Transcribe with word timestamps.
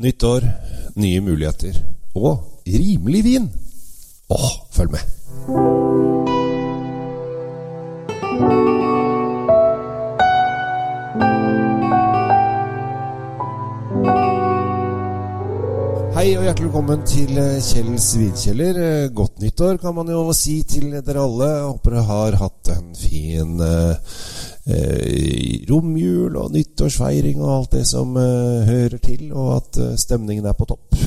Nytt 0.00 0.24
år, 0.24 0.44
nye 0.96 1.20
muligheter 1.20 1.76
og 2.16 2.38
rimelig 2.64 3.20
vin. 3.26 3.50
Åh, 4.32 4.52
følg 4.72 4.94
med! 4.96 5.04
Hei 16.16 16.30
og 16.36 16.42
hjertelig 16.44 16.70
velkommen 16.70 17.04
til 17.08 17.36
eh, 17.40 17.60
Kjells 17.64 18.08
vinkjeller. 18.20 18.80
Eh, 18.80 19.12
Godt 19.16 19.38
nyttår 19.44 19.78
kan 19.80 19.94
man 19.96 20.08
jo 20.12 20.24
si 20.36 20.62
til 20.68 20.90
dere 20.96 21.22
alle. 21.28 21.50
Håper 21.68 21.98
dere 21.98 22.08
har 22.08 22.40
hatt 22.40 22.72
en 22.74 22.90
fin 22.96 23.60
eh, 24.70 25.60
romjul 25.68 26.38
og 26.40 26.54
nyttårsfeiring 26.54 27.42
og 27.42 27.52
alt 27.56 27.76
det 27.78 27.84
som 27.88 28.16
eh, 28.16 28.66
hører 28.68 28.98
til, 29.02 29.28
og 29.32 29.56
at 29.58 29.80
eh, 29.82 29.96
stemningen 30.00 30.46
er 30.46 30.58
på 30.58 30.68
topp. 30.70 30.98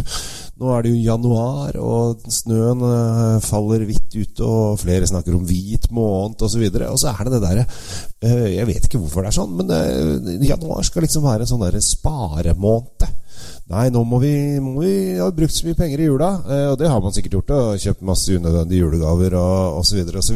Nå 0.62 0.70
er 0.70 0.84
det 0.86 0.92
jo 0.94 1.02
januar, 1.02 1.78
og 1.82 2.28
snøen 2.32 2.84
eh, 2.86 3.40
faller 3.44 3.88
hvitt 3.90 4.14
ute, 4.14 4.46
og 4.46 4.78
flere 4.84 5.10
snakker 5.10 5.34
om 5.34 5.48
hvit 5.50 5.90
måned 5.92 6.46
osv. 6.46 6.68
Og, 6.70 6.78
så 6.78 6.92
og 6.92 7.02
så 7.02 7.14
er 7.14 7.26
det 7.26 7.34
det 7.34 7.42
derre 7.44 7.66
eh, 7.66 8.48
Jeg 8.60 8.70
vet 8.70 8.88
ikke 8.88 9.02
hvorfor 9.02 9.26
det 9.26 9.34
er 9.34 9.40
sånn, 9.40 9.58
men 9.58 9.74
eh, 9.74 10.48
januar 10.52 10.86
skal 10.86 11.08
liksom 11.08 11.26
være 11.26 11.48
en 11.48 11.54
sånn 11.56 11.66
derre 11.66 11.82
sparemåned. 11.84 13.10
Nei, 13.72 13.88
nå 13.94 14.04
må 14.04 14.20
vi, 14.20 14.34
må 14.60 14.82
vi 14.84 14.94
ha 15.18 15.30
brukt 15.34 15.56
så 15.56 15.66
mye 15.68 15.78
penger 15.78 16.02
i 16.04 16.08
jula, 16.10 16.30
eh, 16.52 16.66
og 16.72 16.78
det 16.82 16.90
har 16.92 17.02
man 17.04 17.14
sikkert 17.16 17.38
gjort. 17.38 17.54
Og 17.56 17.84
kjøpt 17.84 18.06
masse 18.06 18.36
unødvendige 18.36 18.84
julegaver 18.84 19.38
og 19.40 19.80
osv. 19.82 20.04
så 20.20 20.36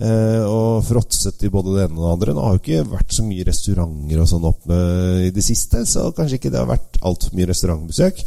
Eh, 0.00 0.42
og 0.44 0.84
fråtset 0.84 1.44
i 1.46 1.52
både 1.52 1.76
det 1.76 1.84
ene 1.86 1.98
og 1.98 2.04
det 2.04 2.12
andre. 2.14 2.34
Nå 2.34 2.46
har 2.46 2.56
jo 2.56 2.62
ikke 2.62 2.90
vært 2.90 3.14
så 3.14 3.26
mye 3.26 3.46
restauranter 3.46 4.22
og 4.22 4.30
sånn 4.30 4.48
oppe 4.50 4.80
i 5.26 5.30
det 5.34 5.44
siste, 5.44 5.84
så 5.86 6.10
kanskje 6.16 6.40
ikke 6.40 6.52
det 6.52 6.62
har 6.62 6.70
vært 6.70 7.00
altfor 7.06 7.36
mye 7.36 7.50
restaurantbesøk. 7.52 8.24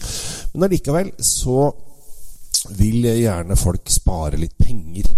Men 0.53 0.67
allikevel 0.69 1.11
så 1.23 1.67
vil 2.77 3.03
gjerne 3.09 3.59
folk 3.59 3.91
spare 3.91 4.39
litt 4.39 4.55
penger 4.57 5.09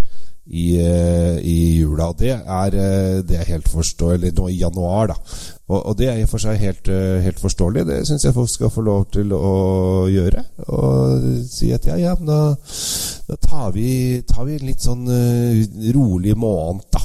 i, 0.46 0.78
eh, 0.78 1.38
i 1.42 1.78
jula. 1.80 2.12
Det 2.18 2.32
er, 2.32 2.76
eh, 2.76 3.22
det 3.26 3.40
er 3.40 3.50
helt 3.50 3.70
forståelig 3.70 4.32
nå 4.38 4.48
i 4.50 4.60
januar, 4.60 5.08
da. 5.08 5.16
Og, 5.68 5.80
og 5.86 5.98
det 5.98 6.10
er 6.10 6.20
i 6.20 6.26
og 6.26 6.30
for 6.30 6.44
seg 6.44 6.60
helt, 6.62 6.88
eh, 6.88 7.22
helt 7.26 7.40
forståelig. 7.42 7.86
Det 7.88 8.00
syns 8.08 8.26
jeg 8.26 8.36
folk 8.36 8.50
skal 8.50 8.70
få 8.70 8.84
lov 8.86 9.08
til 9.12 9.34
å 9.34 10.06
gjøre. 10.12 10.44
Og 10.70 11.26
si 11.50 11.72
at 11.74 11.88
ja, 11.90 11.98
ja, 11.98 12.14
men 12.20 12.30
da, 12.30 12.42
da 13.28 13.40
tar, 13.42 13.72
vi, 13.74 14.22
tar 14.30 14.46
vi 14.46 14.60
en 14.60 14.68
litt 14.70 14.86
sånn 14.86 15.10
rolig 15.98 16.38
måned, 16.38 16.86
da. 16.94 17.02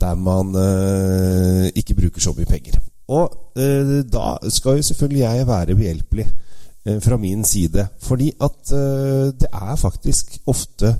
Der 0.00 0.16
man 0.16 0.54
uh, 0.56 1.66
ikke 1.76 1.92
bruker 1.98 2.22
så 2.24 2.32
mye 2.32 2.48
penger. 2.48 2.78
Og 3.12 3.34
uh, 3.60 3.98
da 4.08 4.38
skal 4.48 4.78
jo 4.78 4.86
selvfølgelig 4.88 5.20
jeg 5.20 5.48
være 5.50 5.76
behjelpelig 5.76 6.24
fra 7.04 7.18
min 7.20 7.44
side. 7.44 7.84
Fordi 8.00 8.30
at 8.40 8.70
det 9.36 9.50
er 9.52 9.74
faktisk 9.76 10.38
ofte 10.48 10.94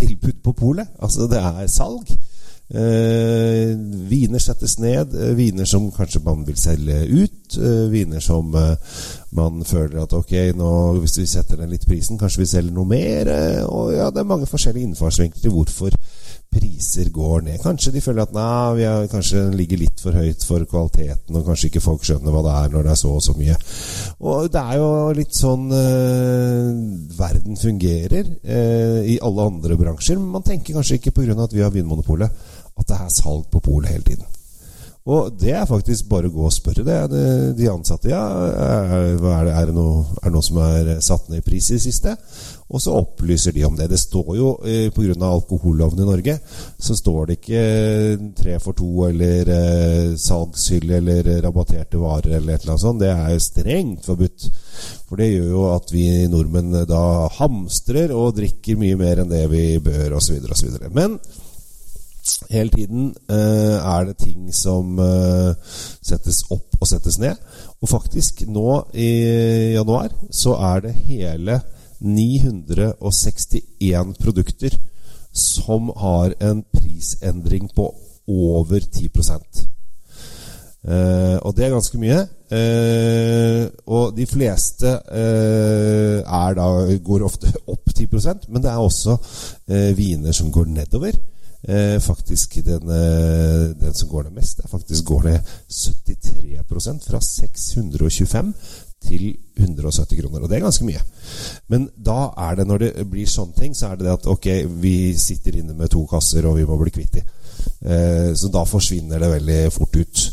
tilbud 0.00 0.42
på 0.44 0.56
polet. 0.56 0.88
Altså, 0.98 1.28
det 1.30 1.38
er 1.38 1.70
salg. 1.70 2.10
Eh, 2.70 3.74
viner 4.10 4.38
settes 4.38 4.76
ned. 4.78 5.14
Eh, 5.14 5.34
viner 5.34 5.66
som 5.66 5.88
kanskje 5.90 6.22
man 6.24 6.44
vil 6.46 6.58
selge 6.58 7.00
ut. 7.10 7.58
Eh, 7.58 7.90
viner 7.90 8.22
som 8.22 8.54
eh, 8.54 8.76
man 9.34 9.64
føler 9.66 10.02
at 10.04 10.14
ok, 10.14 10.34
nå, 10.54 10.70
hvis 11.02 11.18
vi 11.18 11.26
setter 11.26 11.58
den 11.58 11.72
litt 11.74 11.86
prisen, 11.88 12.18
kanskje 12.18 12.44
vi 12.44 12.50
selger 12.52 12.76
noe 12.76 12.86
mer. 12.86 13.26
Eh, 13.26 13.64
og 13.66 13.90
ja, 13.96 14.10
Det 14.10 14.22
er 14.22 14.30
mange 14.30 14.46
forskjellige 14.46 14.86
innfallsvinkler 14.86 15.42
til 15.42 15.56
hvorfor 15.56 15.98
priser 16.50 17.10
går 17.14 17.44
ned. 17.46 17.60
Kanskje 17.62 17.92
de 17.94 18.02
føler 18.02 18.24
at 18.24 18.32
nei, 18.34 18.78
vi 18.80 18.86
er, 18.88 19.06
kanskje 19.10 19.44
ligger 19.54 19.78
litt 19.80 20.02
for 20.02 20.16
høyt 20.16 20.42
for 20.46 20.64
kvaliteten, 20.70 21.36
og 21.36 21.46
kanskje 21.46 21.70
ikke 21.70 21.84
folk 21.84 22.06
skjønner 22.06 22.34
hva 22.34 22.42
det 22.46 22.56
er 22.56 22.74
når 22.74 22.88
det 22.88 22.92
er 22.94 23.00
så 23.00 23.12
og 23.14 23.22
så 23.24 23.36
mye. 23.38 23.56
Og 24.32 24.50
det 24.50 24.64
er 24.64 24.80
jo 24.80 24.90
litt 25.20 25.38
sånn 25.38 25.70
eh, 25.76 26.72
verden 27.20 27.60
fungerer 27.60 28.34
eh, 28.42 28.98
i 29.14 29.20
alle 29.22 29.48
andre 29.52 29.78
bransjer. 29.78 30.18
Men 30.18 30.40
man 30.40 30.46
tenker 30.46 30.76
kanskje 30.78 30.98
ikke 30.98 31.14
pga. 31.20 31.38
at 31.38 31.54
vi 31.54 31.62
har 31.62 31.72
Vinmonopolet, 31.74 32.44
at 32.76 32.86
det 32.88 32.98
er 32.98 33.14
salg 33.14 33.46
på 33.52 33.62
polet 33.62 33.94
hele 33.94 34.08
tiden. 34.10 34.39
Og 35.10 35.34
det 35.40 35.54
er 35.56 35.66
faktisk 35.66 36.06
bare 36.10 36.28
å 36.28 36.34
gå 36.34 36.44
og 36.46 36.54
spørre 36.54 36.84
det. 36.86 36.98
De 37.58 37.68
ansatte 37.70 38.12
ja, 38.12 38.20
er, 38.20 39.16
det, 39.18 39.32
er, 39.50 39.66
det 39.70 39.74
noe, 39.74 40.04
er 40.20 40.28
det 40.28 40.34
noe 40.36 40.46
som 40.46 40.60
er 40.62 40.90
satt 41.02 41.26
ned 41.30 41.42
i 41.42 41.46
pris 41.46 41.70
i 41.70 41.78
det 41.78 41.82
siste? 41.82 42.14
Og 42.70 42.78
så 42.78 42.94
opplyser 42.94 43.56
de 43.56 43.64
om 43.66 43.74
det. 43.74 43.88
Det 43.90 43.98
står 43.98 44.30
jo 44.38 44.52
eh, 44.62 44.92
pga. 44.94 45.16
alkoholloven 45.26 46.04
i 46.04 46.06
Norge 46.06 46.36
så 46.78 46.94
står 46.94 47.26
det 47.26 47.38
ikke 47.40 47.64
eh, 47.64 48.22
tre 48.38 48.60
for 48.62 48.78
to 48.78 49.08
eller 49.08 49.50
eh, 49.56 50.14
salgshylle 50.14 51.00
eller 51.00 51.32
rabatterte 51.42 51.98
varer 51.98 52.36
eller 52.38 52.54
et 52.54 52.62
eller 52.62 52.76
annet 52.76 52.86
sånt. 52.86 53.02
Det 53.02 53.10
er 53.10 53.34
jo 53.34 53.42
strengt 53.48 54.06
forbudt. 54.06 54.48
For 55.08 55.18
det 55.18 55.32
gjør 55.32 55.52
jo 55.56 55.66
at 55.74 55.90
vi 55.90 56.06
nordmenn 56.30 56.84
da 56.86 57.04
hamstrer 57.40 58.14
og 58.14 58.36
drikker 58.38 58.78
mye 58.78 58.98
mer 59.00 59.24
enn 59.24 59.32
det 59.32 59.46
vi 59.50 59.64
bør 59.82 60.20
osv. 60.20 60.38
osv. 60.46 60.78
Men 60.94 61.18
hele 62.50 62.70
tiden 62.70 63.16
eh, 63.30 63.94
er 63.94 64.04
det 64.08 64.16
ting 64.22 64.54
som 64.54 64.98
eh, 64.98 65.54
settes 66.02 66.42
opp 66.50 66.76
og 66.80 66.88
settes 66.88 67.18
ned. 67.18 67.36
Og 67.80 67.88
faktisk 67.88 68.42
nå 68.48 68.82
i 68.94 69.10
januar 69.76 70.08
så 70.30 70.54
er 70.72 70.80
det 70.86 70.94
hele 71.08 71.60
961 72.00 74.16
produkter 74.20 74.70
som 75.32 75.92
har 75.96 76.34
en 76.42 76.64
prisendring 76.72 77.70
på 77.74 77.94
over 78.28 78.80
10 78.80 79.10
eh, 80.88 81.38
Og 81.42 81.56
det 81.56 81.64
er 81.64 81.70
ganske 81.70 81.98
mye. 81.98 82.26
Eh, 82.50 83.66
og 83.86 84.16
de 84.16 84.26
fleste 84.26 84.90
eh, 84.90 86.18
da, 86.56 86.96
går 87.04 87.22
ofte 87.22 87.52
opp 87.70 87.90
10% 87.94 88.48
men 88.48 88.62
det 88.62 88.70
er 88.72 88.82
også 88.82 89.16
eh, 89.70 89.96
viner 89.96 90.32
som 90.32 90.52
går 90.52 90.66
nedover. 90.66 91.12
Eh, 91.62 92.00
faktisk 92.00 92.54
den, 92.64 92.88
eh, 92.88 93.76
den, 93.80 93.94
som 93.94 94.08
går 94.08 94.22
ned 94.22 94.32
mest, 94.32 94.60
er 94.64 94.68
faktisk 94.68 95.04
går 95.04 95.22
ned 95.22 95.40
73% 95.68 97.04
fra 97.04 97.20
625 97.20 98.54
til 99.04 99.36
170 99.56 100.20
kroner. 100.20 100.40
Og 100.40 100.48
det 100.48 100.56
er 100.56 100.60
ganske 100.64 100.84
mye. 100.84 101.02
Men 101.68 101.90
da 101.96 102.30
er 102.36 102.54
det, 102.54 102.66
når 102.66 102.78
det 102.78 103.10
blir 103.10 103.26
sånne 103.26 103.56
ting, 103.58 103.76
så 103.76 103.90
er 103.90 103.96
det 103.96 104.06
det 104.06 104.12
at 104.12 104.26
ok, 104.26 104.48
vi 104.80 105.18
sitter 105.18 105.60
inne 105.60 105.74
med 105.74 105.88
to 105.88 106.06
kasser, 106.06 106.46
og 106.46 106.56
vi 106.56 106.64
må 106.64 106.78
bli 106.80 106.90
kvitt 106.90 107.14
de. 107.18 107.22
Eh, 107.80 108.34
så 108.34 108.48
da 108.48 108.64
forsvinner 108.64 109.20
det 109.20 109.30
veldig 109.30 109.60
fort 109.72 109.96
ut. 109.96 110.26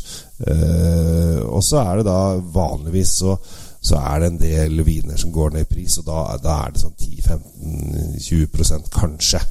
Eh, 0.46 1.38
og 1.44 1.64
så 1.64 1.82
er 1.82 1.96
det 1.96 2.08
da 2.08 2.20
vanligvis 2.38 3.14
så, 3.20 3.36
så 3.80 4.00
er 4.00 4.20
det 4.20 4.32
en 4.32 4.40
del 4.40 4.84
viner 4.84 5.16
som 5.16 5.32
går 5.32 5.54
ned 5.54 5.66
i 5.66 5.70
pris, 5.74 5.98
og 6.00 6.08
da, 6.08 6.24
da 6.42 6.58
er 6.64 6.74
det 6.74 6.82
sånn 6.82 6.96
10-15-20% 6.96 8.92
kanskje. 8.94 9.44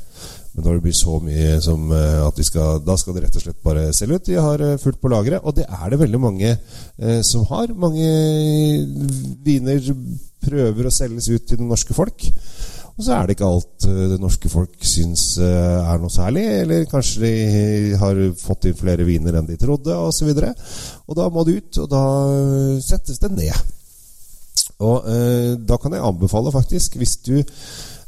Men 0.57 0.65
når 0.65 0.77
det 0.79 0.85
blir 0.87 0.95
så 0.97 1.19
mye 1.21 1.57
som 1.61 1.91
eh, 1.93 2.21
at 2.25 2.39
de 2.39 2.45
skal 2.45 2.79
Da 2.85 2.95
skal 2.97 3.13
de 3.13 3.21
rett 3.21 3.35
og 3.37 3.43
slett 3.43 3.59
bare 3.65 3.91
selge 3.93 4.17
ut. 4.17 4.25
De 4.25 4.39
har 4.41 4.63
eh, 4.65 4.79
fullt 4.81 4.97
på 5.01 5.11
lageret, 5.13 5.45
og 5.45 5.53
det 5.59 5.67
er 5.69 5.91
det 5.93 6.01
veldig 6.01 6.21
mange 6.23 6.49
eh, 6.49 7.21
som 7.21 7.45
har. 7.51 7.69
Mange 7.77 8.07
viner 9.45 9.93
prøver 10.47 10.89
å 10.89 10.93
selges 10.93 11.29
ut 11.29 11.45
til 11.45 11.61
det 11.61 11.69
norske 11.69 11.93
folk. 11.93 12.25
Og 12.97 13.05
så 13.05 13.13
er 13.13 13.27
det 13.27 13.37
ikke 13.37 13.51
alt 13.53 13.85
eh, 13.85 14.03
det 14.15 14.19
norske 14.23 14.49
folk 14.49 14.89
syns 14.95 15.29
er 15.45 16.01
noe 16.01 16.13
særlig. 16.13 16.47
Eller 16.63 16.89
kanskje 16.89 17.21
de 17.27 18.01
har 18.01 18.25
fått 18.41 18.71
inn 18.71 18.81
flere 18.81 19.05
viner 19.05 19.37
enn 19.37 19.49
de 19.49 19.61
trodde, 19.61 19.93
osv. 19.93 20.33
Og, 20.33 20.41
så 20.41 21.05
og 21.05 21.21
da 21.21 21.29
må 21.29 21.45
det 21.45 21.59
ut, 21.61 21.83
og 21.85 21.91
da 21.93 22.05
settes 22.81 23.21
det 23.21 23.35
ned. 23.37 23.73
Og 24.83 25.07
eh, 25.09 25.53
da 25.57 25.77
kan 25.81 25.93
jeg 25.93 26.05
anbefale, 26.05 26.51
faktisk, 26.53 26.97
hvis 26.99 27.17
du 27.25 27.37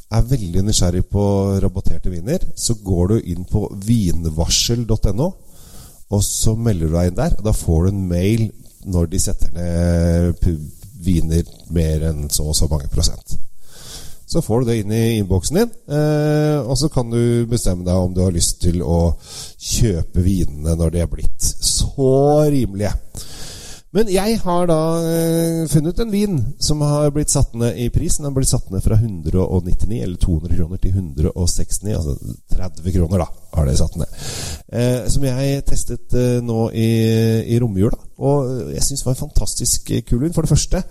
er 0.10 0.30
veldig 0.32 0.64
nysgjerrig 0.66 1.04
på 1.12 1.24
rabatterte 1.62 2.12
viner, 2.12 2.42
så 2.58 2.76
går 2.84 3.12
du 3.12 3.30
inn 3.34 3.46
på 3.50 3.68
vinvarsel.no, 3.86 5.30
og 6.10 6.24
så 6.26 6.56
melder 6.58 6.90
du 6.90 6.96
deg 6.98 7.12
inn 7.12 7.20
der. 7.20 7.36
Og 7.38 7.46
da 7.46 7.54
får 7.54 7.84
du 7.86 7.92
en 7.92 8.08
mail 8.10 8.48
når 8.90 9.12
de 9.12 9.22
setter 9.22 9.54
ned 9.54 10.50
viner 11.00 11.46
mer 11.76 12.10
enn 12.10 12.26
så 12.34 12.50
og 12.50 12.58
så 12.58 12.68
mange 12.72 12.90
prosent. 12.92 13.38
Så 14.30 14.44
får 14.46 14.62
du 14.62 14.70
det 14.70 14.76
inn 14.84 14.92
i 14.94 15.04
innboksen 15.18 15.58
din, 15.58 15.72
eh, 15.90 16.60
og 16.62 16.76
så 16.78 16.90
kan 16.94 17.10
du 17.10 17.48
bestemme 17.50 17.86
deg 17.86 17.98
om 17.98 18.14
du 18.14 18.22
har 18.22 18.34
lyst 18.36 18.60
til 18.62 18.84
å 18.86 19.16
kjøpe 19.58 20.22
vinene 20.22 20.76
når 20.78 20.94
de 20.94 21.02
er 21.02 21.10
blitt 21.10 21.48
så 21.66 22.12
rimelige. 22.46 22.94
Men 23.96 24.10
jeg 24.14 24.36
har 24.44 24.68
da 24.70 24.82
eh, 25.02 25.64
funnet 25.72 25.98
en 26.04 26.12
vin 26.14 26.36
som 26.62 26.84
har 26.86 27.10
blitt 27.14 27.32
satt 27.34 27.56
ned 27.58 27.78
i 27.82 27.88
pris. 27.90 28.20
Den 28.20 28.28
har 28.28 28.36
blitt 28.36 28.52
satt 28.52 28.68
ned 28.70 28.84
fra 28.86 29.00
199 29.00 30.04
eller 30.04 30.20
200 30.22 30.60
kroner 30.60 30.82
til 30.84 30.94
169, 30.94 31.96
altså 31.98 32.14
30 32.54 32.94
kroner, 32.94 33.24
da, 33.24 33.28
har 33.58 33.66
det 33.66 33.80
satt 33.80 33.98
ned. 33.98 34.20
Eh, 34.70 35.10
som 35.10 35.26
jeg 35.26 35.64
testet 35.66 36.14
eh, 36.14 36.38
nå 36.46 36.68
i, 36.78 36.92
i 37.50 37.58
romjula, 37.64 37.98
og 38.22 38.70
jeg 38.76 38.86
syns 38.86 39.02
var 39.08 39.16
en 39.16 39.24
fantastisk 39.24 39.90
kul 40.06 40.22
vin. 40.22 40.36
For 40.38 40.46
det 40.46 40.54
første 40.54 40.84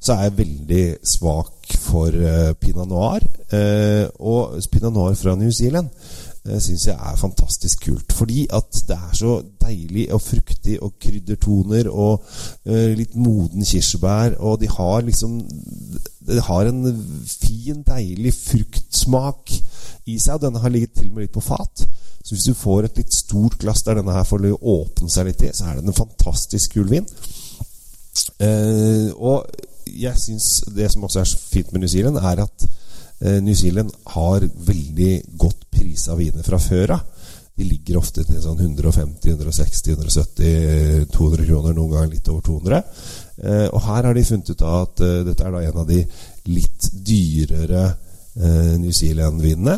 så 0.00 0.16
er 0.16 0.26
jeg 0.26 0.38
veldig 0.40 0.84
svak 1.06 1.76
for 1.78 2.10
eh, 2.10 2.50
pinot 2.58 2.90
noir. 2.90 3.30
Eh, 3.54 4.10
og 4.18 4.58
pinot 4.72 4.96
noir 4.96 5.14
fra 5.14 5.36
New 5.38 5.54
Zealand 5.54 5.94
syns 6.44 6.86
jeg 6.86 6.96
er 6.96 7.16
fantastisk 7.20 7.84
kult. 7.86 8.12
Fordi 8.16 8.46
at 8.52 8.82
det 8.88 8.96
er 8.96 9.16
så 9.16 9.34
deilig 9.60 10.06
og 10.14 10.22
fruktig 10.24 10.78
og 10.82 10.94
kryddertoner 11.02 11.90
og 11.90 12.24
uh, 12.68 12.92
litt 12.96 13.16
moden 13.16 13.64
kirsebær. 13.66 14.38
Og 14.38 14.60
de 14.60 14.68
har 14.68 15.04
liksom 15.06 15.40
Det 16.30 16.42
har 16.46 16.68
en 16.68 16.84
fin, 17.26 17.82
deilig 17.82 18.34
fruktsmak 18.34 19.50
i 20.06 20.18
seg. 20.18 20.36
Og 20.38 20.42
denne 20.46 20.62
har 20.62 20.72
ligget 20.72 20.92
til 20.96 21.10
og 21.10 21.14
med 21.14 21.26
litt 21.26 21.34
på 21.34 21.44
fat. 21.44 21.86
Så 22.22 22.34
hvis 22.34 22.44
du 22.44 22.54
får 22.54 22.86
et 22.86 23.00
litt 23.00 23.14
stort 23.14 23.58
glass 23.58 23.82
der 23.82 23.98
denne 23.98 24.12
her 24.14 24.24
får 24.28 24.44
åpne 24.60 25.10
seg 25.10 25.26
litt 25.26 25.42
i, 25.42 25.52
så 25.56 25.70
er 25.70 25.80
den 25.80 25.90
en 25.90 25.96
fantastisk 25.96 26.76
kul 26.76 26.90
vin. 26.90 27.08
Uh, 28.40 29.10
og 29.16 29.46
jeg 29.90 30.16
syns 30.18 30.60
det 30.76 30.90
som 30.92 31.04
også 31.04 31.20
er 31.20 31.28
så 31.28 31.38
fint 31.40 31.72
med 31.72 31.82
New 31.82 31.90
Zealand, 31.90 32.16
er 32.16 32.44
at 32.44 32.66
uh, 33.24 33.38
New 33.42 33.54
Zealand 33.54 33.90
har 34.06 34.46
veldig 34.54 35.22
godt 35.38 35.69
prisa 35.80 36.16
viner 36.18 36.46
fra 36.46 36.60
før 36.60 36.94
av. 36.98 37.26
De 37.60 37.66
ligger 37.66 37.98
ofte 38.00 38.22
til 38.24 38.38
sånn 38.40 38.60
150, 38.62 39.34
160, 39.34 39.96
170, 39.96 41.08
200 41.12 41.48
kroner, 41.48 41.74
noen 41.76 41.96
ganger 41.96 42.14
litt 42.14 42.30
over 42.32 42.44
200. 42.46 42.78
Uh, 43.40 43.66
og 43.72 43.82
her 43.88 44.06
har 44.08 44.16
de 44.16 44.24
funnet 44.28 44.52
ut 44.52 44.64
av 44.64 44.78
at 44.84 45.02
dette 45.26 45.44
er 45.44 45.56
da 45.56 45.64
en 45.66 45.82
av 45.82 45.88
de 45.88 46.04
litt 46.52 46.92
dyrere 46.92 47.90
New 48.78 48.92
Zealand-vinene. 48.94 49.74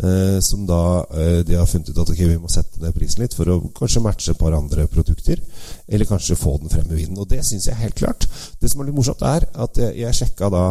Eh, 0.00 0.40
som 0.40 0.62
da 0.64 1.04
eh, 1.12 1.40
de 1.44 1.58
har 1.58 1.66
funnet 1.68 1.90
ut 1.90 1.98
at 2.00 2.08
okay, 2.08 2.24
vi 2.30 2.38
må 2.40 2.48
sette 2.48 2.80
ned 2.80 2.94
prisen 2.96 3.20
litt 3.20 3.34
for 3.36 3.50
å 3.52 3.58
kanskje 3.76 4.00
matche 4.00 4.32
et 4.32 4.38
par 4.40 4.54
andre 4.56 4.86
produkter. 4.88 5.42
Eller 5.88 6.08
kanskje 6.08 6.38
få 6.40 6.54
den 6.62 6.72
frem 6.72 6.88
i 6.88 7.02
vinden. 7.02 7.18
Og 7.20 7.28
det 7.28 7.42
syns 7.44 7.68
jeg 7.68 7.76
helt 7.76 7.98
klart. 7.98 8.24
Det 8.60 8.70
som 8.70 8.80
er 8.80 8.88
litt 8.88 8.96
morsomt, 8.96 9.20
er 9.20 9.44
at 9.60 9.80
jeg, 9.82 9.98
jeg 10.00 10.16
sjekka 10.16 10.48
da 10.54 10.62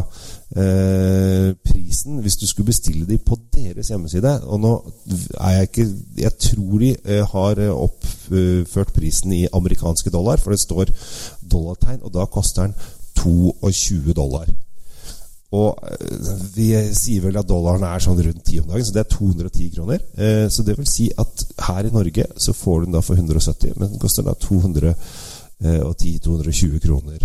eh, 0.58 1.52
prisen 1.62 2.24
hvis 2.24 2.40
du 2.42 2.48
skulle 2.50 2.72
bestille 2.72 3.06
de 3.10 3.20
på 3.22 3.38
deres 3.54 3.92
hjemmeside. 3.94 4.34
Og 4.50 4.64
nå 4.64 4.74
er 5.38 5.60
jeg 5.60 5.70
ikke 5.70 5.88
Jeg 6.20 6.38
tror 6.48 6.80
de 6.82 6.90
eh, 6.96 7.36
har 7.36 7.62
oppført 7.76 8.96
prisen 8.96 9.36
i 9.38 9.46
amerikanske 9.54 10.10
dollar, 10.14 10.42
for 10.42 10.56
det 10.56 10.64
står 10.64 10.90
dollartegn, 11.52 12.02
og 12.02 12.18
da 12.18 12.26
koster 12.26 12.66
den 12.66 12.76
22 13.20 14.18
dollar. 14.18 14.50
Og 15.58 15.70
eh, 15.90 16.30
vi 16.56 16.68
sier 16.94 17.22
vel 17.26 17.40
at 17.42 17.50
dollaren 17.50 17.86
er 17.88 18.00
sånn 18.04 18.22
rundt 18.22 18.46
10 18.46 18.60
om 18.64 18.70
dagen, 18.70 18.86
så 18.86 18.94
det 18.96 19.04
er 19.04 19.16
210 19.16 19.76
kroner. 19.78 20.00
Eh, 20.20 20.48
så 20.54 20.60
det 20.68 20.76
vil 20.78 20.90
si 20.90 21.06
at 21.18 21.34
her 21.70 21.84
i 21.90 21.96
Norge 21.96 22.24
så 22.38 22.52
får 22.54 22.76
du 22.80 22.84
den 22.86 22.98
da 22.98 23.02
for 23.06 23.16
170, 23.18 23.74
men 23.78 23.88
den 23.94 24.02
koster 24.02 24.24
da 24.28 24.34
210-220 24.46 26.80
kroner 26.86 27.20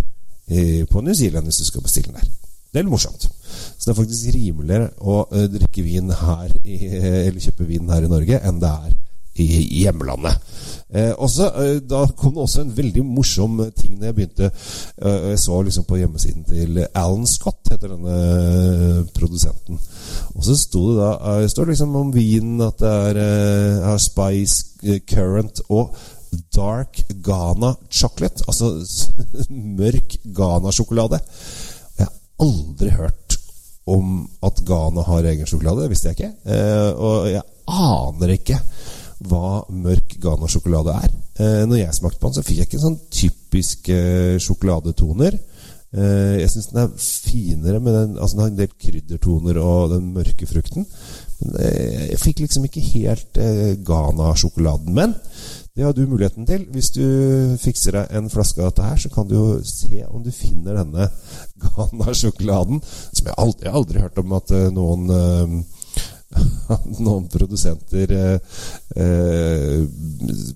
på 0.90 0.98
New 1.00 1.16
Zealand 1.16 1.44
hvis 1.48 1.60
du 1.62 1.64
skal 1.64 1.84
bestille 1.84 2.08
den 2.10 2.18
der. 2.18 2.28
Det 2.74 2.80
er 2.80 2.88
litt 2.88 2.90
morsomt. 2.90 3.22
Så 3.22 3.86
det 3.86 3.92
er 3.92 3.98
faktisk 4.00 4.32
rimeligere 4.34 4.88
å 4.98 5.20
eh, 5.30 5.44
drikke 5.52 5.82
vin 5.86 6.10
her 6.10 6.50
eller 6.64 7.44
kjøpe 7.44 7.68
vin 7.68 7.92
her 7.94 8.02
i 8.02 8.10
Norge 8.10 8.40
enn 8.42 8.58
det 8.58 8.72
er 8.88 8.96
i 9.40 9.46
hjemlandet. 9.80 10.36
Eh, 10.94 11.10
også, 11.18 11.48
eh, 11.58 11.80
da 11.82 12.04
kom 12.16 12.34
det 12.36 12.42
også 12.44 12.62
en 12.62 12.76
veldig 12.76 13.02
morsom 13.04 13.58
ting 13.74 13.96
når 13.98 14.06
jeg 14.06 14.16
begynte. 14.18 14.50
Eh, 15.02 15.30
jeg 15.32 15.40
så 15.42 15.60
liksom 15.62 15.86
på 15.88 15.98
hjemmesiden 15.98 16.44
til 16.46 16.84
Alan 16.94 17.26
Scott, 17.26 17.62
heter 17.70 17.90
denne 17.96 18.14
eh, 18.14 19.00
produsenten. 19.16 19.80
Og 20.34 20.44
så 20.46 20.56
sto 20.58 20.84
det 20.92 21.00
da 21.00 21.10
eh, 21.40 21.48
står 21.50 21.72
liksom 21.72 21.96
om 21.98 22.12
vinen 22.14 22.62
at 22.62 22.78
det 22.78 22.92
er 23.08 23.20
uh, 23.90 23.96
Spice 23.98 25.00
Current 25.08 25.64
og 25.68 25.94
Dark 26.54 27.02
Ghana 27.24 27.74
Chocolate. 27.90 28.44
Altså 28.46 28.76
mørk 29.80 30.18
Ghana-sjokolade. 30.24 31.20
Jeg 31.98 32.06
har 32.06 32.46
aldri 32.46 32.94
hørt 32.94 33.38
om 33.84 34.28
at 34.42 34.60
Ghana 34.66 35.04
har 35.06 35.26
egen 35.28 35.46
sjokolade. 35.48 35.84
Det 35.84 35.92
visste 35.92 36.10
jeg 36.10 36.18
ikke. 36.18 36.32
Eh, 36.54 36.90
og 36.94 37.30
jeg 37.32 37.42
aner 37.68 38.34
ikke 38.38 38.60
hva 39.22 39.62
mørk 39.70 40.16
Ghana-sjokolade 40.22 40.94
er. 40.98 41.10
Eh, 41.38 41.64
når 41.68 41.80
jeg 41.80 41.96
smakte 41.98 42.20
på 42.20 42.30
den, 42.30 42.36
så 42.36 42.46
fikk 42.46 42.60
jeg 42.60 42.68
ikke 42.68 42.82
sånn 42.82 43.00
typiske 43.12 43.98
eh, 43.98 44.38
sjokoladetoner. 44.42 45.36
Eh, 45.94 46.34
jeg 46.40 46.50
syns 46.52 46.70
den 46.72 46.80
er 46.82 46.94
finere 46.98 47.78
med 47.78 47.94
den 47.94 48.16
Altså 48.18 48.34
den 48.34 48.42
har 48.42 48.48
en 48.50 48.58
del 48.58 48.72
kryddertoner 48.82 49.60
og 49.62 49.92
den 49.94 50.08
mørke 50.14 50.48
frukten. 50.50 50.86
Men 51.44 51.58
jeg 51.60 52.20
fikk 52.22 52.40
liksom 52.44 52.66
ikke 52.66 52.82
helt 52.94 53.38
Ghana-sjokoladen. 53.86 54.94
Men 54.94 55.14
det 55.74 55.82
har 55.82 55.94
du 55.94 56.06
muligheten 56.06 56.46
til. 56.46 56.66
Hvis 56.70 56.92
du 56.94 57.04
fikser 57.60 57.98
deg 57.98 58.14
en 58.14 58.30
flaske 58.30 58.62
av 58.62 58.70
dette 58.70 58.86
her, 58.86 59.00
så 59.02 59.10
kan 59.12 59.26
du 59.28 59.34
jo 59.34 59.46
se 59.66 60.04
om 60.06 60.22
du 60.22 60.30
finner 60.34 60.78
denne 60.78 61.08
Ghana-sjokoladen. 61.64 62.82
Som 62.86 63.30
jeg 63.30 63.38
aldri, 63.38 63.66
jeg 63.66 63.74
har 63.74 64.06
hørt 64.06 64.22
om 64.22 64.36
at 64.38 64.54
noen 64.74 65.64
noen 67.06 67.26
produsenter 67.32 68.14
eh, 68.14 68.54
eh, 68.96 69.82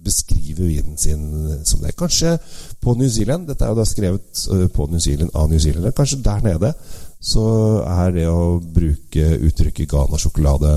beskriver 0.05 0.67
vinen 0.69 0.97
sin 0.99 1.27
som 1.65 1.83
det. 1.83 1.97
Kanskje 1.99 2.37
på 2.81 2.95
New 2.99 3.11
Zealand 3.11 3.49
Dette 3.49 3.67
er 3.67 3.73
jo 3.75 3.79
da 3.79 3.87
skrevet 3.89 4.47
uh, 4.53 4.67
på 4.73 4.87
New 4.91 5.03
Zealand 5.03 5.35
av 5.35 5.51
New 5.51 5.61
Zealander. 5.61 5.95
Kanskje 5.97 6.23
der 6.25 6.43
nede 6.45 6.73
så 7.19 7.45
er 7.83 8.13
det 8.15 8.27
å 8.31 8.59
bruke 8.63 9.31
uttrykket 9.49 9.91
Ghana-sjokolade 9.91 10.77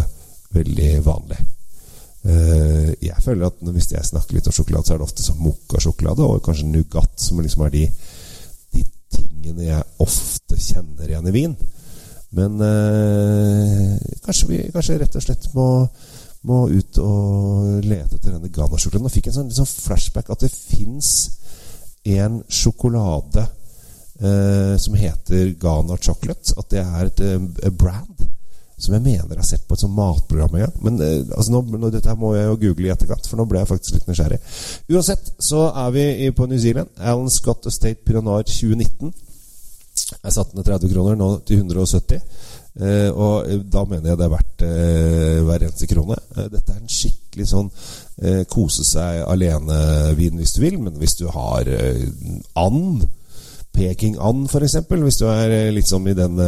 veldig 0.56 0.94
vanlig. 1.06 1.38
Eh, 2.22 2.90
jeg 3.02 3.24
føler 3.24 3.50
at 3.50 3.62
hvis 3.74 3.92
jeg 3.96 4.06
snakker 4.06 4.38
litt 4.38 4.50
om 4.50 4.56
sjokolade, 4.56 4.86
så 4.86 4.96
er 4.96 5.02
det 5.02 5.08
ofte 5.08 5.26
som 5.26 5.42
mokkasjokolade 5.42 6.26
og 6.26 6.42
kanskje 6.46 6.70
Nougat, 6.70 7.14
som 7.22 7.42
liksom 7.42 7.66
er 7.66 7.76
de, 7.76 7.86
de 8.76 8.84
tingene 9.14 9.70
jeg 9.70 9.88
ofte 10.06 10.60
kjenner 10.60 11.10
igjen 11.10 11.30
i 11.32 11.36
vin. 11.36 11.56
Men 12.38 12.62
eh, 12.64 13.96
kanskje 14.24 14.48
vi 14.48 14.60
kanskje 14.72 15.00
rett 15.02 15.16
og 15.20 15.26
slett 15.26 15.50
må, 15.56 15.68
må 16.48 16.64
ut 16.72 17.00
og 17.04 17.82
lete 17.84 18.18
etter 18.18 18.36
denne 18.36 18.52
Ghana-sjokoladen. 18.52 19.08
Nå 19.08 19.14
fikk 19.14 19.28
jeg 19.28 19.36
en 19.36 19.42
sånn, 19.42 19.56
sånn 19.62 19.72
flashback 19.72 20.32
at 20.32 20.46
det 20.46 20.52
fins 20.54 21.12
en 22.08 22.40
sjokolade 22.50 23.44
eh, 24.22 24.78
som 24.80 24.96
heter 24.96 25.56
Ghana 25.60 25.98
Chocolate. 25.98 26.56
At 26.58 26.70
det 26.72 26.86
er 26.86 27.10
et, 27.10 27.26
et 27.26 27.66
eh, 27.66 27.74
brand 27.74 28.28
som 28.82 28.96
jeg 28.96 29.04
mener 29.04 29.36
jeg 29.36 29.38
har 29.38 29.46
sett 29.46 29.66
på 29.70 29.76
et 29.78 29.84
sånt 29.84 29.94
matprogram 29.94 30.56
igjen. 30.58 30.78
Men 30.86 31.02
eh, 31.06 31.20
altså, 31.36 31.54
nå, 31.54 31.62
nå, 31.76 31.92
dette 31.94 32.16
må 32.18 32.34
jeg 32.36 32.48
jo 32.50 32.60
google 32.66 32.88
i 32.90 32.94
etterkant, 32.94 33.28
for 33.30 33.38
nå 33.38 33.46
ble 33.50 33.62
jeg 33.62 33.70
faktisk 33.70 33.98
litt 33.98 34.08
nysgjerrig. 34.10 34.40
Uansett 34.96 35.34
så 35.42 35.68
er 35.84 35.92
vi 35.96 36.32
på 36.38 36.48
New 36.50 36.62
Zealand. 36.62 36.90
Alan 36.98 37.30
Scott 37.34 37.68
Estate 37.70 38.02
Pinot 38.06 38.26
Noir 38.26 38.48
2019. 38.48 39.14
Jeg 40.20 40.36
satte 40.36 40.58
ned 40.58 40.68
30 40.68 40.92
kroner, 40.92 41.16
nå 41.20 41.30
til 41.48 41.62
170. 41.64 42.22
Eh, 42.80 43.10
og 43.12 43.50
da 43.68 43.82
mener 43.84 44.14
jeg 44.14 44.20
det 44.20 44.26
er 44.26 44.32
verdt 44.32 44.64
eh, 44.64 45.40
hver 45.44 45.66
eneste 45.66 45.90
krone. 45.92 46.16
Eh, 46.38 46.48
dette 46.54 46.72
er 46.72 46.80
en 46.80 46.92
skikkelig 46.92 47.48
sånn 47.50 47.72
eh, 48.24 48.44
kose 48.52 48.86
seg 48.88 49.26
alene-vin 49.28 50.40
hvis 50.40 50.56
du 50.56 50.62
vil, 50.64 50.78
men 50.80 50.96
hvis 51.02 51.18
du 51.20 51.26
har 51.34 51.68
eh, 51.68 52.06
and, 52.62 53.04
Peking-and 53.72 54.50
f.eks., 54.52 54.78
hvis 54.92 55.20
du 55.20 55.28
er 55.32 55.52
eh, 55.56 55.74
litt 55.76 55.88
sånn 55.88 56.08
i 56.12 56.16
den 56.16 56.40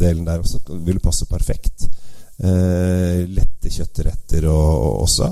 delen 0.00 0.28
der 0.28 0.44
også, 0.44 0.62
vil 0.84 0.96
det 0.96 1.04
passe 1.04 1.28
perfekt. 1.28 1.88
lette 2.40 3.68
kjøttretter 3.68 4.46
og, 4.48 4.68
og 4.80 5.02
også. 5.02 5.26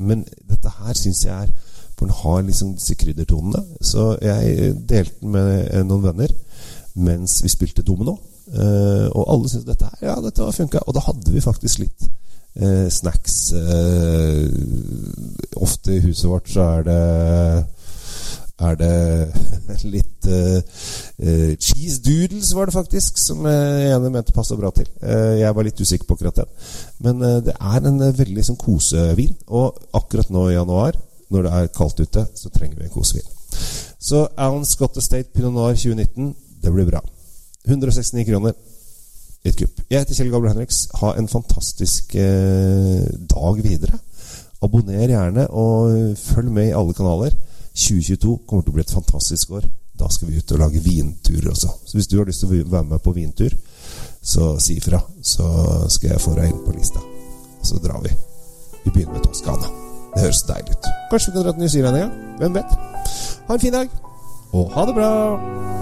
men 0.00 0.22
dette 0.48 0.70
her 0.78 0.96
syns 0.96 1.20
jeg 1.26 1.34
er 1.36 1.50
For 1.98 2.06
den 2.06 2.14
har 2.16 2.38
liksom 2.46 2.70
disse 2.78 2.96
kryddertonene. 2.96 3.60
Så 3.84 4.14
jeg 4.24 4.72
delte 4.88 5.20
den 5.20 5.34
med 5.36 5.84
noen 5.84 6.06
venner 6.06 6.32
mens 7.02 7.40
vi 7.42 7.50
spilte 7.52 7.84
domino. 7.86 8.16
Uh, 8.52 9.06
og 9.14 9.28
alle 9.32 9.48
syntes 9.48 9.68
dette 9.68 9.86
her, 9.86 10.08
ja, 10.10 10.16
dette 10.20 10.48
funka. 10.56 10.82
Og 10.86 10.96
da 10.96 11.04
hadde 11.06 11.32
vi 11.32 11.44
faktisk 11.44 11.82
litt 11.84 12.08
uh, 12.60 12.88
snacks. 12.92 13.52
Uh, 13.54 14.48
ofte 15.62 15.96
i 15.96 16.02
huset 16.08 16.28
vårt 16.30 16.50
så 16.52 16.66
er 16.78 16.88
det 16.88 16.98
er 18.62 18.76
det 18.78 19.84
litt 19.96 20.26
cheese 21.58 21.96
doodles, 22.04 22.52
var 22.54 22.68
det 22.68 22.74
faktisk, 22.76 23.16
som 23.18 23.42
jeg 23.48 23.88
ene 23.90 24.10
mente 24.12 24.34
passa 24.36 24.54
bra 24.54 24.70
til. 24.70 24.86
jeg 25.02 25.56
var 25.56 25.66
litt 25.66 25.80
usikker 25.80 26.06
på 26.06 26.14
akkurat 26.14 26.36
den. 26.42 26.52
Men 27.02 27.24
det 27.42 27.56
er 27.56 27.88
en 27.88 27.98
veldig 27.98 28.44
sånn 28.46 28.60
kosevin. 28.60 29.34
Og 29.50 29.80
akkurat 29.98 30.30
nå 30.30 30.44
i 30.50 30.54
januar, 30.54 30.94
når 31.34 31.48
det 31.48 31.54
er 31.58 31.72
kaldt 31.74 32.04
ute, 32.04 32.26
så 32.38 32.52
trenger 32.54 32.78
vi 32.78 32.86
en 32.86 32.94
kosevin. 32.94 33.26
Så 34.02 34.28
Alan 34.36 34.66
Scott 34.66 34.96
Estate 34.96 35.32
Pinot 35.34 35.54
Noir 35.54 35.74
2019 35.74 36.34
det 36.62 36.72
blir 36.72 36.88
bra. 36.88 37.02
169 37.68 38.26
kroner. 38.28 38.54
Et 39.44 39.56
kupp. 39.58 39.80
Jeg 39.90 39.98
heter 39.98 40.14
Kjell 40.14 40.30
Gabriel 40.30 40.54
Henriks. 40.54 40.84
Ha 41.00 41.14
en 41.18 41.28
fantastisk 41.30 42.14
eh, 42.14 43.06
dag 43.30 43.62
videre. 43.62 43.98
Abonner 44.62 45.10
gjerne, 45.10 45.48
og 45.50 46.16
følg 46.18 46.52
med 46.54 46.70
i 46.70 46.76
alle 46.78 46.94
kanaler. 46.94 47.34
2022 47.74 48.36
kommer 48.46 48.62
til 48.62 48.70
å 48.70 48.76
bli 48.76 48.84
et 48.84 48.94
fantastisk 48.94 49.56
år. 49.58 49.66
Da 49.98 50.08
skal 50.10 50.30
vi 50.30 50.38
ut 50.38 50.54
og 50.54 50.62
lage 50.62 50.82
vinturer 50.82 51.50
også. 51.50 51.72
Så 51.86 51.98
hvis 51.98 52.10
du 52.10 52.18
har 52.20 52.30
lyst 52.30 52.44
til 52.44 52.52
å 52.52 52.62
være 52.70 52.90
med 52.94 53.02
på 53.02 53.14
vintur, 53.16 53.54
så 54.22 54.54
si 54.62 54.78
ifra. 54.78 55.02
Så 55.22 55.46
skal 55.90 56.14
jeg 56.14 56.22
få 56.22 56.36
deg 56.38 56.52
inn 56.52 56.62
på 56.62 56.76
lista. 56.76 57.02
Og 57.58 57.66
så 57.66 57.82
drar 57.82 58.02
vi. 58.06 58.14
Vi 58.84 58.90
begynner 58.90 59.18
med 59.18 59.26
Toskana. 59.26 59.70
Det 60.14 60.26
høres 60.26 60.46
deilig 60.46 60.76
ut. 60.76 60.90
Kanskje 61.10 61.30
vi 61.30 61.36
kan 61.36 61.46
dra 61.46 61.54
til 61.54 61.64
New 61.64 61.74
Zealand 61.74 61.96
en 61.96 62.06
gang? 62.06 62.18
Hvem 62.38 62.58
vet? 62.60 62.74
Ha 63.48 63.54
en 63.54 63.64
fin 63.66 63.80
dag, 63.80 63.88
og 64.52 64.76
ha 64.76 64.86
det 64.86 65.00
bra! 65.00 65.81